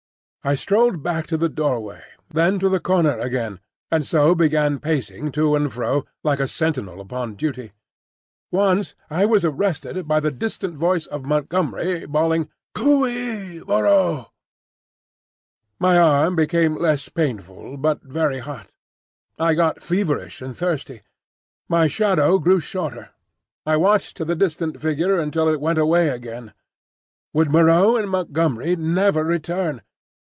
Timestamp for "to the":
1.27-1.49, 2.57-2.79